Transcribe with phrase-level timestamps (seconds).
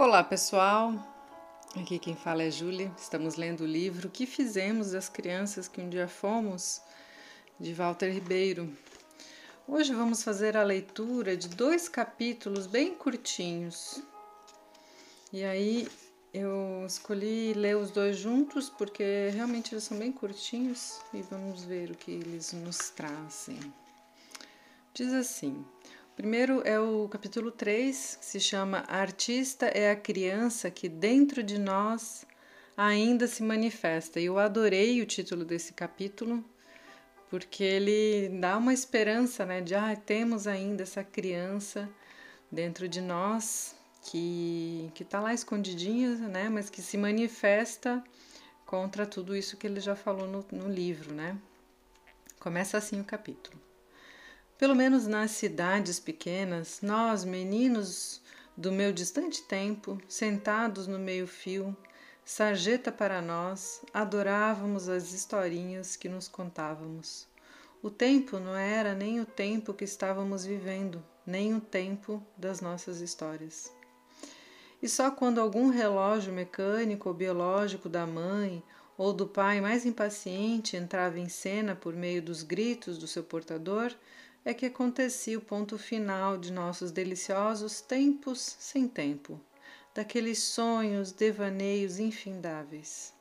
[0.00, 0.94] Olá, pessoal.
[1.74, 2.88] Aqui quem fala é Júlia.
[2.96, 6.80] Estamos lendo o livro Que Fizemos das Crianças que um dia fomos,
[7.58, 8.72] de Walter Ribeiro.
[9.66, 14.00] Hoje vamos fazer a leitura de dois capítulos bem curtinhos.
[15.32, 15.88] E aí
[16.32, 21.90] eu escolhi ler os dois juntos porque realmente eles são bem curtinhos e vamos ver
[21.90, 23.58] o que eles nos trazem.
[24.94, 25.66] Diz assim:
[26.18, 31.60] Primeiro é o capítulo 3, que se chama Artista é a criança que dentro de
[31.60, 32.26] nós
[32.76, 34.18] ainda se manifesta.
[34.18, 36.44] E eu adorei o título desse capítulo,
[37.30, 41.88] porque ele dá uma esperança, né, de ah, temos ainda essa criança
[42.50, 48.02] dentro de nós que que está lá escondidinha, né, mas que se manifesta
[48.66, 51.38] contra tudo isso que ele já falou no, no livro, né?
[52.40, 53.67] Começa assim o capítulo.
[54.58, 58.20] Pelo menos nas cidades pequenas, nós, meninos
[58.56, 61.76] do meu distante tempo, sentados no meio-fio,
[62.24, 67.28] sarjeta para nós, adorávamos as historinhas que nos contávamos.
[67.80, 73.00] O tempo não era nem o tempo que estávamos vivendo, nem o tempo das nossas
[73.00, 73.72] histórias.
[74.82, 78.60] E só quando algum relógio mecânico ou biológico da mãe
[78.96, 83.94] ou do pai mais impaciente entrava em cena por meio dos gritos do seu portador,
[84.44, 89.40] é que acontecia o ponto final de nossos deliciosos tempos sem tempo,
[89.94, 93.12] daqueles sonhos, devaneios infindáveis.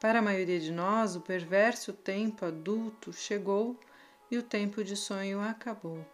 [0.00, 3.78] Para a maioria de nós, o perverso tempo adulto chegou
[4.30, 6.04] e o tempo de sonho acabou.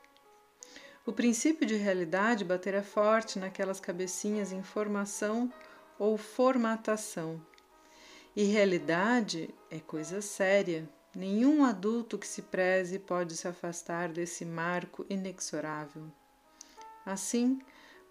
[1.07, 5.53] O princípio de realidade batera forte naquelas cabecinhas em formação
[5.98, 7.41] ou formatação.
[8.34, 15.06] E realidade é coisa séria, Nenhum adulto que se preze pode se afastar desse marco
[15.09, 16.03] inexorável.
[17.06, 17.58] Assim,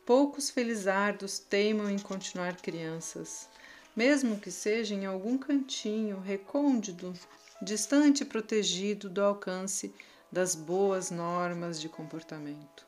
[0.04, 3.48] poucos felizardos teimam em continuar crianças,
[3.96, 7.14] mesmo que seja em algum cantinho recôndito,
[7.62, 9.94] distante e protegido do alcance
[10.32, 12.88] das boas normas de comportamento.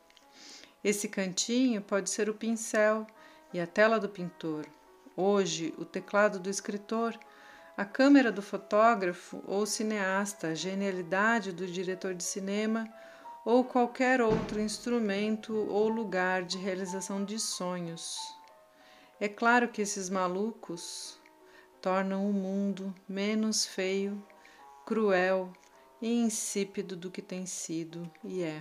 [0.82, 3.06] Esse cantinho pode ser o pincel
[3.52, 4.66] e a tela do pintor,
[5.16, 7.16] hoje o teclado do escritor
[7.78, 12.92] a câmera do fotógrafo ou cineasta, a genialidade do diretor de cinema
[13.44, 18.18] ou qualquer outro instrumento ou lugar de realização de sonhos.
[19.20, 21.20] É claro que esses malucos
[21.80, 24.20] tornam o mundo menos feio,
[24.84, 25.52] cruel
[26.02, 28.60] e insípido do que tem sido e é.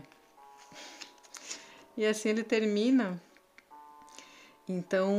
[1.98, 3.20] E assim ele termina.
[4.70, 5.10] Então,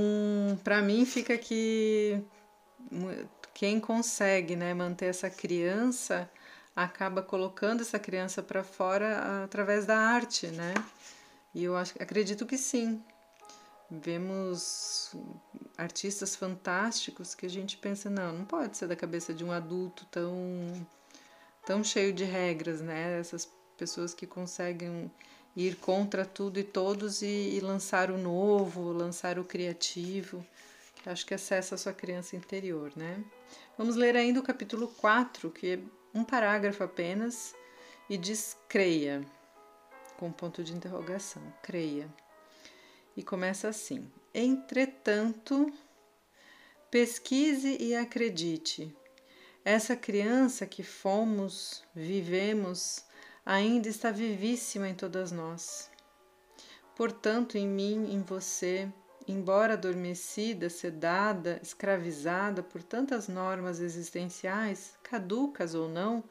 [0.63, 2.25] para mim fica aqui
[3.55, 6.31] quem consegue né, manter essa criança
[6.75, 10.75] acaba colocando essa criança para fora através da arte, né?
[11.53, 13.03] E eu acho, acredito que sim.
[13.91, 15.13] Vemos
[15.77, 20.07] artistas fantásticos que a gente pensa, não, não pode ser da cabeça de um adulto
[20.07, 20.87] tão,
[21.67, 23.19] tão cheio de regras, né?
[23.19, 25.11] Essas pessoas que conseguem
[25.57, 30.47] ir contra tudo e todos e, e lançar o novo, lançar o criativo
[31.07, 33.23] acho que acessa a sua criança interior, né?
[33.77, 35.79] Vamos ler ainda o capítulo 4, que é
[36.15, 37.55] um parágrafo apenas,
[38.09, 39.25] e diz creia,
[40.17, 42.09] com ponto de interrogação, creia.
[43.17, 45.73] E começa assim: Entretanto,
[46.91, 48.95] pesquise e acredite.
[49.65, 53.05] Essa criança que fomos, vivemos,
[53.45, 55.91] ainda está vivíssima em todas nós.
[56.97, 58.93] Portanto, em mim, em você,
[59.33, 66.25] embora adormecida, sedada, escravizada por tantas normas existenciais, caducas ou não,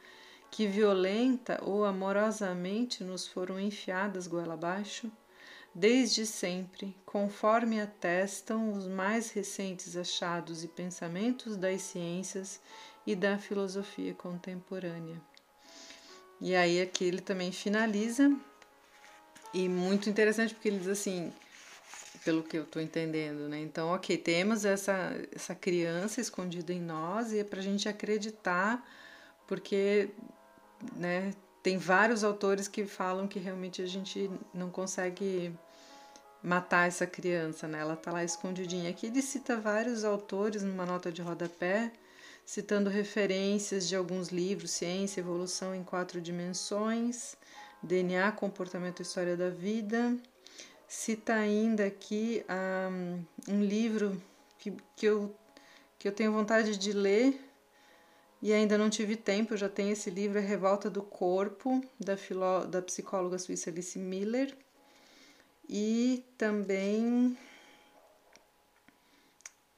[0.50, 5.12] que violenta ou amorosamente nos foram enfiadas goela abaixo,
[5.74, 12.60] desde sempre, conforme atestam os mais recentes achados e pensamentos das ciências
[13.06, 15.22] e da filosofia contemporânea.
[16.42, 18.36] E aí aqui ele também finaliza,
[19.54, 21.32] e muito interessante porque ele diz assim,
[22.28, 23.58] pelo que eu estou entendendo, né?
[23.62, 28.86] Então, ok, temos essa, essa criança escondida em nós e é para a gente acreditar,
[29.48, 30.10] porque
[30.98, 31.34] né,
[31.64, 35.56] tem vários autores que falam que realmente a gente não consegue
[36.44, 37.80] matar essa criança, né?
[37.80, 38.90] Ela está lá escondidinha.
[38.90, 41.94] Aqui ele cita vários autores numa nota de rodapé,
[42.46, 47.38] citando referências de alguns livros, Ciência, Evolução em Quatro Dimensões,
[47.82, 50.14] DNA, Comportamento e História da Vida,
[50.88, 54.22] cita ainda aqui um, um livro
[54.58, 55.36] que, que, eu,
[56.00, 57.40] que eu tenho vontade de ler
[58.42, 62.16] e ainda não tive tempo, eu já tenho esse livro, é Revolta do Corpo, da,
[62.16, 64.56] filó, da psicóloga suíça Alice Miller.
[65.68, 67.36] E também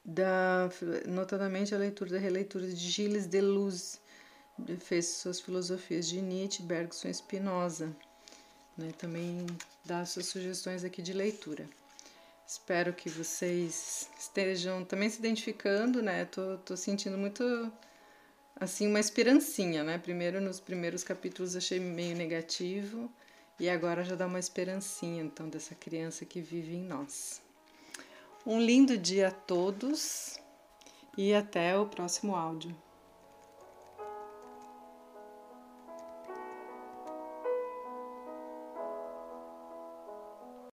[0.04, 0.68] da,
[1.06, 3.98] notadamente a leitura da releitura de Gilles Deleuze,
[4.78, 7.96] fez suas filosofias de Nietzsche, Bergson e Spinoza.
[8.80, 8.92] Né?
[8.96, 9.46] Também
[9.84, 11.68] dá suas sugestões aqui de leitura.
[12.46, 16.24] Espero que vocês estejam também se identificando, né?
[16.24, 17.70] Tô, tô sentindo muito
[18.56, 19.98] assim uma esperancinha, né?
[19.98, 23.12] Primeiro nos primeiros capítulos achei meio negativo
[23.58, 27.40] e agora já dá uma esperancinha então dessa criança que vive em nós.
[28.44, 30.40] Um lindo dia a todos
[31.16, 32.74] e até o próximo áudio.